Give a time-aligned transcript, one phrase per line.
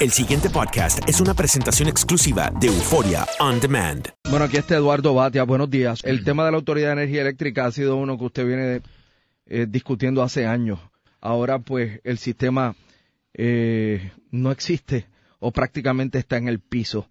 [0.00, 4.08] El siguiente podcast es una presentación exclusiva de Euforia On Demand.
[4.28, 5.44] Bueno, aquí está Eduardo Batia.
[5.44, 6.00] Buenos días.
[6.04, 8.82] El tema de la Autoridad de Energía Eléctrica ha sido uno que usted viene
[9.46, 10.80] eh, discutiendo hace años.
[11.20, 12.74] Ahora, pues, el sistema
[13.34, 15.06] eh, no existe
[15.38, 17.06] o prácticamente está en el piso.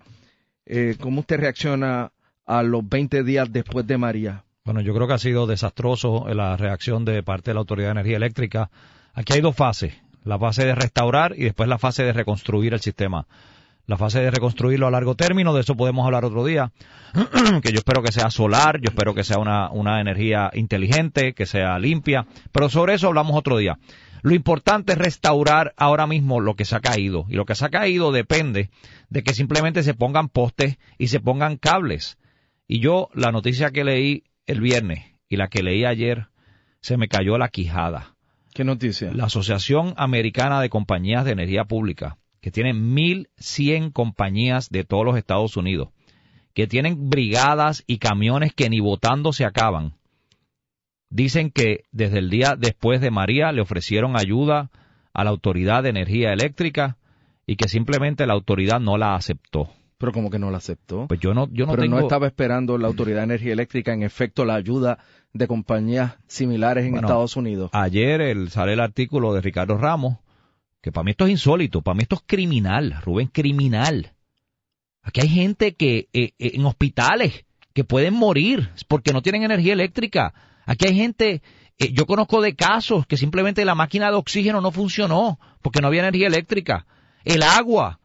[0.65, 2.11] Eh, ¿Cómo usted reacciona
[2.45, 4.43] a los 20 días después de María?
[4.65, 7.91] Bueno, yo creo que ha sido desastroso la reacción de parte de la Autoridad de
[7.93, 8.69] Energía Eléctrica.
[9.13, 12.79] Aquí hay dos fases, la fase de restaurar y después la fase de reconstruir el
[12.79, 13.27] sistema.
[13.85, 16.71] La fase de reconstruirlo a largo término, de eso podemos hablar otro día,
[17.61, 21.45] que yo espero que sea solar, yo espero que sea una, una energía inteligente, que
[21.45, 23.77] sea limpia, pero sobre eso hablamos otro día.
[24.21, 27.25] Lo importante es restaurar ahora mismo lo que se ha caído.
[27.27, 28.69] Y lo que se ha caído depende
[29.09, 32.17] de que simplemente se pongan postes y se pongan cables.
[32.65, 36.27] Y yo, la noticia que leí el viernes y la que leí ayer,
[36.79, 38.12] se me cayó la quijada.
[38.53, 39.11] ¿Qué noticia?
[39.13, 45.17] La Asociación Americana de Compañías de Energía Pública, que tiene 1.100 compañías de todos los
[45.17, 45.89] Estados Unidos,
[46.53, 49.95] que tienen brigadas y camiones que ni votando se acaban,
[51.09, 54.69] dicen que desde el día después de María le ofrecieron ayuda
[55.13, 56.97] a la Autoridad de Energía Eléctrica
[57.47, 59.69] y que simplemente la autoridad no la aceptó.
[60.03, 61.07] Pero como que no la aceptó.
[61.07, 61.95] Pues yo no, yo no Pero tengo...
[61.95, 64.97] no estaba esperando la Autoridad de Energía Eléctrica, en efecto, la ayuda
[65.31, 67.69] de compañías similares en Bueno, Estados Unidos.
[67.71, 70.17] Ayer el, sale el artículo de Ricardo Ramos,
[70.81, 74.11] que para mí esto es insólito, para mí esto es criminal, Rubén, criminal.
[75.03, 79.71] Aquí hay gente que eh, eh, en hospitales que pueden morir porque no tienen energía
[79.71, 80.33] eléctrica.
[80.65, 81.41] Aquí hay gente,
[81.79, 85.87] eh, yo conozco de casos que simplemente la máquina de oxígeno no funcionó porque no
[85.87, 86.87] había energía eléctrica.
[87.23, 88.01] El agua,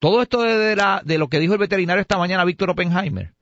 [0.00, 3.34] todo esto de, la, de lo que dijo el veterinario esta mañana, Víctor Oppenheimer,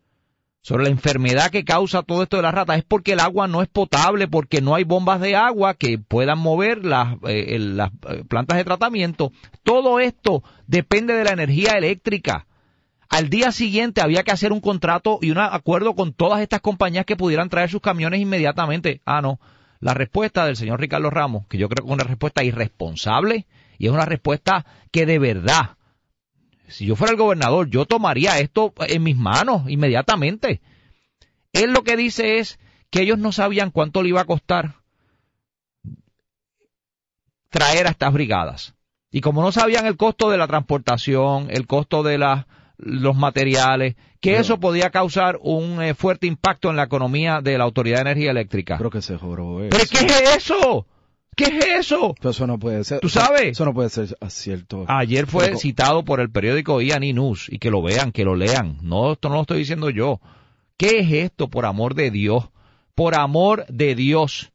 [0.60, 3.62] sobre la enfermedad que causa todo esto de las ratas, es porque el agua no
[3.62, 8.24] es potable, porque no hay bombas de agua que puedan mover las, eh, las eh,
[8.28, 9.32] plantas de tratamiento.
[9.62, 12.46] Todo esto depende de la energía eléctrica.
[13.08, 17.06] Al día siguiente había que hacer un contrato y un acuerdo con todas estas compañías
[17.06, 19.00] que pudieran traer sus camiones inmediatamente.
[19.06, 19.40] Ah, no.
[19.80, 23.46] La respuesta del señor Ricardo Ramos, que yo creo que es una respuesta irresponsable
[23.78, 25.77] y es una respuesta que de verdad,
[26.68, 30.60] si yo fuera el gobernador, yo tomaría esto en mis manos inmediatamente.
[31.52, 32.58] Él lo que dice es
[32.90, 34.74] que ellos no sabían cuánto le iba a costar
[37.50, 38.74] traer a estas brigadas.
[39.10, 42.18] Y como no sabían el costo de la transportación, el costo de
[42.76, 47.56] los materiales, que Pero- eso podía causar un eh, fuerte impacto en la economía de
[47.56, 48.76] la Autoridad de Energía Eléctrica.
[48.76, 49.70] Creo que se joró eso.
[49.70, 50.86] ¿Pero qué es eso?
[51.38, 52.16] ¿Qué es eso?
[52.18, 52.98] Pero eso no puede ser.
[52.98, 53.42] ¿Tú sabes?
[53.52, 54.84] Eso no puede ser cierto.
[54.88, 56.98] Ayer fue Pero- citado por el periódico E!
[56.98, 58.78] News y que lo vean, que lo lean.
[58.82, 60.20] No, esto no lo estoy diciendo yo.
[60.76, 62.48] ¿Qué es esto, por amor de Dios?
[62.96, 64.50] Por amor de Dios.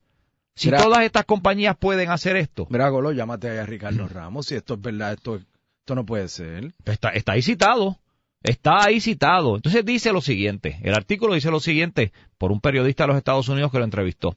[0.56, 2.68] Si todas estas compañías pueden hacer esto.
[2.70, 4.48] Mira, Golo, llámate a Ricardo Ramos.
[4.48, 6.74] Si esto es verdad, esto, esto no puede ser.
[6.84, 7.98] Está, está ahí citado.
[8.44, 9.56] Está ahí citado.
[9.56, 10.80] Entonces dice lo siguiente.
[10.84, 14.36] El artículo dice lo siguiente por un periodista de los Estados Unidos que lo entrevistó.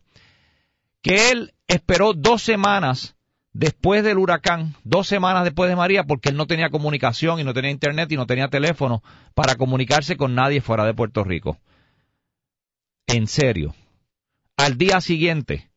[1.03, 3.17] Que él esperó dos semanas
[3.53, 7.55] después del huracán, dos semanas después de María, porque él no tenía comunicación y no
[7.55, 9.03] tenía internet y no tenía teléfono
[9.35, 11.59] para comunicarse con nadie fuera de Puerto Rico.
[13.07, 13.75] En serio.
[14.57, 15.71] Al día siguiente,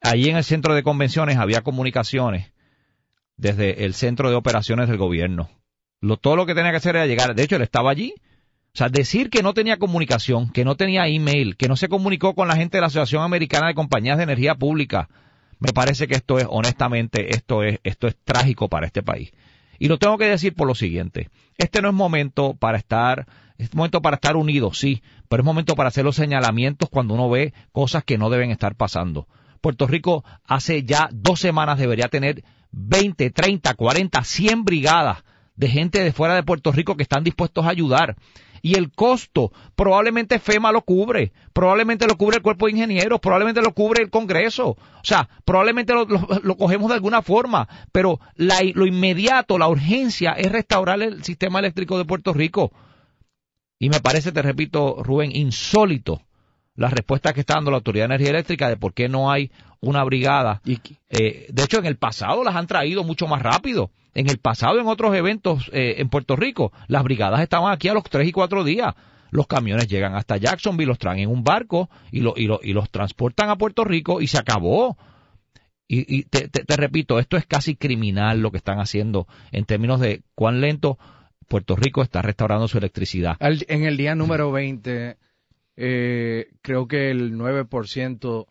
[0.00, 2.52] allí en el centro de convenciones había comunicaciones
[3.36, 5.50] desde el centro de operaciones del gobierno.
[6.00, 7.34] Lo, todo lo que tenía que hacer era llegar.
[7.34, 8.14] De hecho, él estaba allí.
[8.74, 12.34] O sea, decir que no tenía comunicación, que no tenía email, que no se comunicó
[12.34, 15.08] con la gente de la Asociación Americana de Compañías de Energía Pública,
[15.58, 19.32] me parece que esto es, honestamente, esto es, esto es trágico para este país.
[19.78, 21.30] Y lo tengo que decir por lo siguiente.
[21.56, 23.26] Este no es momento para estar,
[23.58, 27.28] es momento para estar unidos, sí, pero es momento para hacer los señalamientos cuando uno
[27.30, 29.26] ve cosas que no deben estar pasando.
[29.60, 35.24] Puerto Rico hace ya dos semanas debería tener 20, 30, 40, 100 brigadas
[35.56, 38.16] de gente de fuera de Puerto Rico que están dispuestos a ayudar
[38.62, 43.62] y el costo probablemente FEMA lo cubre, probablemente lo cubre el cuerpo de ingenieros, probablemente
[43.62, 49.58] lo cubre el Congreso, o sea, probablemente lo, cogemos de alguna forma, pero lo inmediato,
[49.58, 52.72] la urgencia es restaurar el sistema eléctrico de Puerto Rico.
[53.80, 56.22] Y me parece, te repito, Rubén, insólito
[56.78, 59.50] la respuesta que está dando la Autoridad de Energía Eléctrica de por qué no hay
[59.80, 60.62] una brigada.
[60.64, 63.90] Eh, de hecho, en el pasado las han traído mucho más rápido.
[64.14, 67.94] En el pasado, en otros eventos eh, en Puerto Rico, las brigadas estaban aquí a
[67.94, 68.94] los tres y cuatro días.
[69.30, 72.90] Los camiones llegan hasta Jacksonville, los traen en un barco y, lo, y, y los
[72.90, 74.96] transportan a Puerto Rico y se acabó.
[75.88, 80.22] Y, te, te, repito, esto es casi criminal lo que están haciendo en términos de
[80.34, 80.98] cuán lento
[81.48, 83.36] Puerto Rico está restaurando su electricidad.
[83.40, 85.16] en el día número 20
[85.80, 88.46] eh, creo que el 9%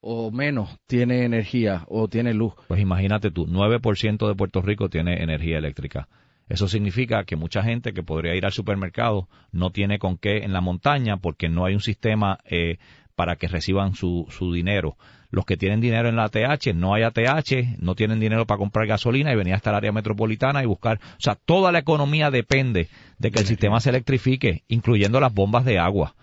[0.00, 2.52] o menos tiene energía o tiene luz.
[2.68, 6.06] Pues imagínate tú, 9% de Puerto Rico tiene energía eléctrica.
[6.48, 10.52] Eso significa que mucha gente que podría ir al supermercado no tiene con qué en
[10.52, 12.76] la montaña porque no hay un sistema eh,
[13.16, 14.96] para que reciban su, su dinero.
[15.30, 18.86] Los que tienen dinero en la ATH, no hay ATH, no tienen dinero para comprar
[18.86, 20.98] gasolina y venir hasta el área metropolitana y buscar.
[20.98, 22.88] O sea, toda la economía depende
[23.18, 26.14] de que el sistema se electrifique, incluyendo las bombas de agua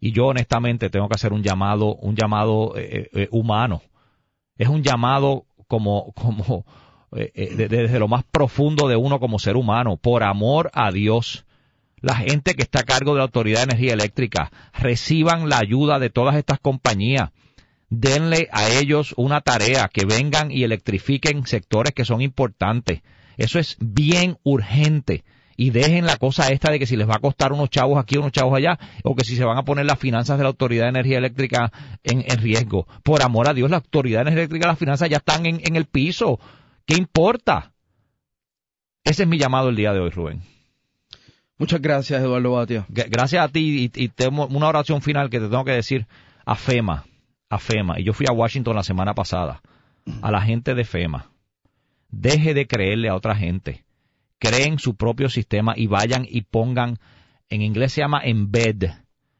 [0.00, 3.82] y yo honestamente tengo que hacer un llamado, un llamado eh, eh, humano.
[4.56, 6.64] Es un llamado como, como
[7.16, 11.44] eh, desde lo más profundo de uno como ser humano, por amor a Dios.
[12.00, 15.98] La gente que está a cargo de la Autoridad de Energía Eléctrica reciban la ayuda
[15.98, 17.30] de todas estas compañías.
[17.90, 23.02] Denle a ellos una tarea, que vengan y electrifiquen sectores que son importantes.
[23.36, 25.24] Eso es bien urgente
[25.60, 28.16] y dejen la cosa esta de que si les va a costar unos chavos aquí,
[28.16, 30.84] unos chavos allá, o que si se van a poner las finanzas de la Autoridad
[30.84, 31.72] de Energía Eléctrica
[32.04, 32.86] en, riesgo.
[33.02, 35.86] Por amor a Dios, la Autoridad de Energía Eléctrica, las finanzas ya están en, el
[35.86, 36.38] piso.
[36.86, 37.72] ¿Qué importa?
[39.02, 40.42] Ese es mi llamado el día de hoy, Rubén.
[41.58, 42.86] Muchas gracias, Eduardo Batia.
[42.88, 46.06] Gracias a ti y, y tengo una oración final que te tengo que decir
[46.46, 47.04] a FEMA,
[47.50, 47.98] a FEMA.
[47.98, 49.60] Y yo fui a Washington la semana pasada,
[50.22, 51.32] a la gente de FEMA.
[52.10, 53.87] Deje de creerle a otra gente
[54.38, 56.98] creen su propio sistema y vayan y pongan,
[57.48, 58.90] en inglés se llama embed.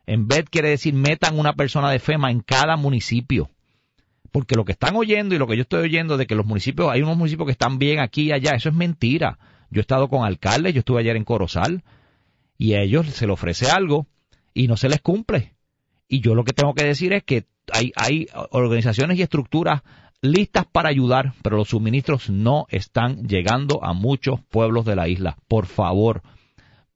[0.07, 3.51] Embed quiere decir metan una persona de FEMA en cada municipio.
[4.31, 6.91] Porque lo que están oyendo y lo que yo estoy oyendo de que los municipios,
[6.91, 9.39] hay unos municipios que están bien aquí y allá, eso es mentira.
[9.71, 11.83] Yo he estado con alcaldes, yo estuve ayer en Corozal,
[12.57, 14.07] y a ellos se les ofrece algo
[14.53, 15.55] y no se les cumple.
[16.09, 19.83] Y yo lo que tengo que decir es que hay, hay organizaciones y estructuras
[20.21, 25.37] listas para ayudar, pero los suministros no están llegando a muchos pueblos de la isla.
[25.49, 26.23] Por favor,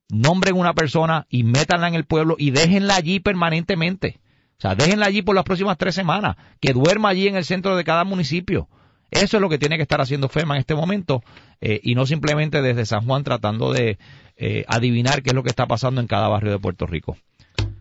[0.09, 4.19] nombren una persona y métanla en el pueblo y déjenla allí permanentemente.
[4.57, 7.75] O sea, déjenla allí por las próximas tres semanas, que duerma allí en el centro
[7.75, 8.67] de cada municipio.
[9.11, 11.21] Eso es lo que tiene que estar haciendo FEMA en este momento
[11.61, 13.99] eh, y no simplemente desde San Juan tratando de
[14.37, 17.17] eh, adivinar qué es lo que está pasando en cada barrio de Puerto Rico.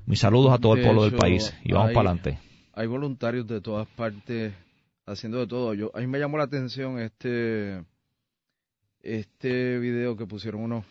[0.04, 2.38] Mis saludos a todo el pueblo del país y vamos para adelante.
[2.74, 4.52] Hay voluntarios de todas partes
[5.06, 5.74] haciendo de todo.
[5.74, 7.84] Yo, a mí me llamó la atención este,
[9.02, 10.84] este video que pusieron unos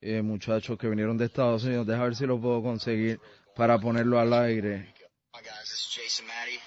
[0.00, 1.86] eh, muchachos que vinieron de Estados Unidos.
[1.86, 3.20] Deja ver si lo puedo conseguir
[3.56, 4.92] para ponerlo al aire.
[5.34, 6.60] Hi guys, this is Jason Maddie,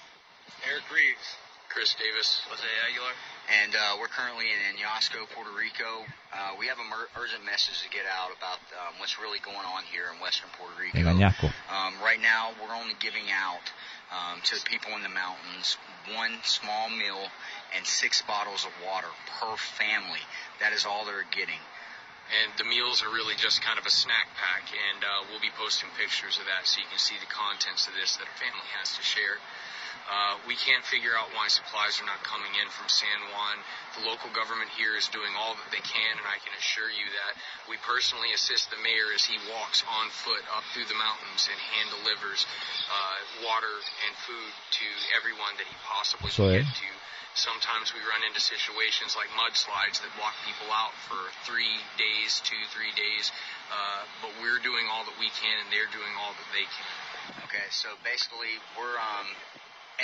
[0.68, 1.28] Eric Reeves,
[1.72, 3.16] Chris Davis, Jose Aguilar,
[3.64, 6.04] and uh, we're currently in Iñasco, Puerto Rico.
[6.28, 9.88] Uh, we have an urgent message to get out about um, what's really going on
[9.88, 11.00] here in Western Puerto Rico.
[11.00, 13.64] Um, right now, we're only giving out
[14.12, 15.80] um, to the people in the mountains
[16.14, 17.28] one small meal
[17.76, 20.22] and six bottles of water per family.
[20.60, 21.60] That is all they're getting.
[22.28, 25.52] And the meals are really just kind of a snack pack, and uh, we'll be
[25.56, 28.68] posting pictures of that so you can see the contents of this that a family
[28.76, 29.40] has to share.
[30.08, 33.60] Uh, we can't figure out why supplies are not coming in from San Juan.
[34.00, 37.04] The local government here is doing all that they can, and I can assure you
[37.12, 37.36] that
[37.68, 41.60] we personally assist the mayor as he walks on foot up through the mountains and
[41.60, 42.48] hand delivers
[42.88, 43.76] uh, water
[44.08, 46.92] and food to everyone that he possibly can get to.
[47.36, 52.58] Sometimes we run into situations like mudslides that block people out for three days, two,
[52.72, 53.30] three days.
[53.68, 56.92] Uh, but we're doing all that we can, and they're doing all that they can.
[57.44, 59.28] Okay, so basically, we're um,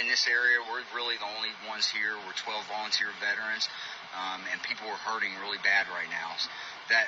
[0.01, 0.59] in this area.
[0.67, 2.19] We're really the only ones here.
[2.27, 3.69] We're 12 volunteer veterans,
[4.15, 6.35] um, and people are hurting really bad right now.
[6.91, 7.07] That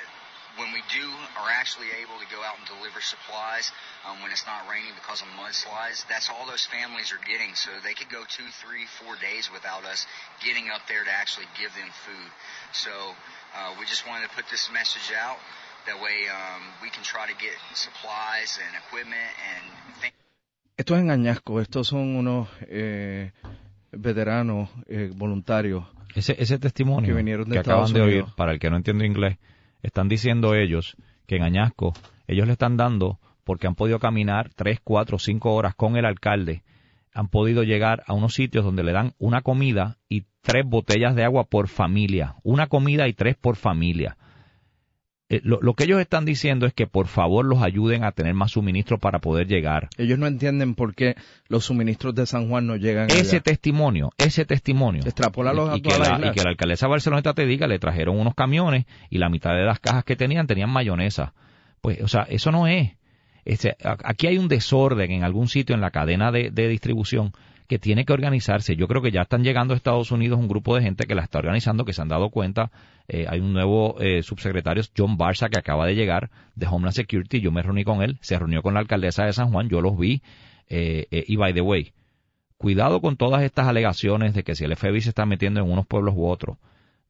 [0.57, 1.05] when we do
[1.37, 3.69] are actually able to go out and deliver supplies
[4.09, 7.53] um, when it's not raining because of mudslides, that's all those families are getting.
[7.53, 10.09] So they could go two, three, four days without us
[10.41, 12.29] getting up there to actually give them food.
[12.73, 12.91] So
[13.53, 15.37] uh, we just wanted to put this message out.
[15.85, 19.63] That way um, we can try to get supplies and equipment and
[20.01, 20.26] things.
[20.77, 23.31] Esto es en Añasco, estos son unos eh,
[23.91, 25.85] veteranos eh, voluntarios.
[26.13, 28.33] Ese, ese testimonio Que vinieron de que acaban de oír, Unidos.
[28.35, 29.37] para el que no entiende inglés,
[29.81, 31.93] están diciendo ellos que en Añasco
[32.27, 36.63] ellos le están dando porque han podido caminar tres, cuatro, cinco horas con el alcalde,
[37.13, 41.23] han podido llegar a unos sitios donde le dan una comida y tres botellas de
[41.23, 44.17] agua por familia, una comida y tres por familia.
[45.29, 48.33] Eh, lo, lo que ellos están diciendo es que por favor los ayuden a tener
[48.33, 49.89] más suministros para poder llegar.
[49.97, 51.15] Ellos no entienden por qué
[51.49, 53.43] los suministros de San Juan no llegan Ese allá.
[53.43, 55.03] tesimonio, ese testimonio.
[55.03, 55.07] A
[55.77, 59.17] y, que la y que la alcaldesa Barceloneta te diga, le trajeron unos camiones y
[59.17, 61.33] la mitad de las cajas que tenían tenían mayonesa.
[61.81, 62.93] Pues, o sea, eso no es.
[63.43, 67.33] Este, aquí hay un desorden en algún sitio en la cadena de, de distribución
[67.67, 68.75] que tiene que organizarse.
[68.75, 71.23] Yo creo que ya están llegando a Estados Unidos un grupo de gente que la
[71.23, 72.71] está organizando, que se han dado cuenta.
[73.07, 77.41] Eh, hay un nuevo eh, subsecretario, John Barça, que acaba de llegar de Homeland Security.
[77.41, 79.97] Yo me reuní con él, se reunió con la alcaldesa de San Juan, yo los
[79.97, 80.21] vi.
[80.69, 81.93] Eh, eh, y by the way,
[82.57, 85.85] cuidado con todas estas alegaciones de que si el FBI se está metiendo en unos
[85.85, 86.57] pueblos u otros.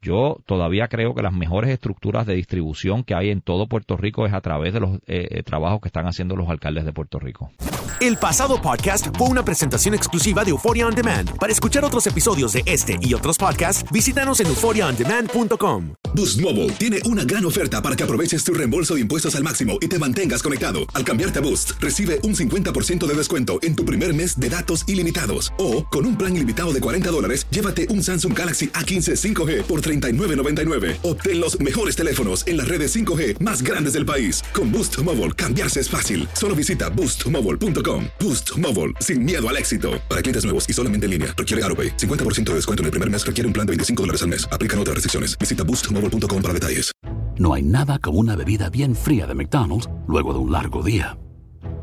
[0.01, 4.25] Yo todavía creo que las mejores estructuras de distribución que hay en todo Puerto Rico
[4.25, 7.19] es a través de los eh, eh, trabajos que están haciendo los alcaldes de Puerto
[7.19, 7.51] Rico.
[7.99, 11.35] El pasado podcast fue una presentación exclusiva de Euphoria On Demand.
[11.39, 15.93] Para escuchar otros episodios de este y otros podcasts, visítanos en euphoriaondemand.com.
[16.13, 19.79] Boost Mobile tiene una gran oferta para que aproveches tu reembolso de impuestos al máximo
[19.81, 20.81] y te mantengas conectado.
[20.93, 24.87] Al cambiarte a Boost, recibe un 50% de descuento en tu primer mes de datos
[24.87, 25.51] ilimitados.
[25.57, 29.81] O, con un plan ilimitado de 40 dólares, llévate un Samsung Galaxy A15 5G por
[29.87, 30.97] $39.99.
[31.03, 34.41] Obtén los mejores teléfonos en las redes 5G más grandes del país.
[34.53, 36.27] Con Boost Mobile, cambiarse es fácil.
[36.33, 38.05] Solo visita boostmobile.com.
[38.19, 40.01] Boost Mobile, sin miedo al éxito.
[40.07, 41.97] Para clientes nuevos y solamente en línea, requiere AroPay.
[41.97, 44.47] 50% de descuento en el primer mes requiere un plan de 25 dólares al mes.
[44.51, 45.37] Aplican otras restricciones.
[45.37, 46.91] Visita boostmobile.com para detalles.
[47.39, 51.19] No hay nada como una bebida bien fría de McDonald's luego de un largo día.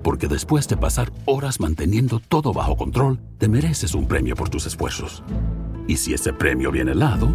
[0.02, 4.66] Porque después de pasar horas manteniendo todo bajo control, te mereces un premio por tus
[4.66, 5.22] esfuerzos.
[5.86, 7.34] Y si ese premio viene helado,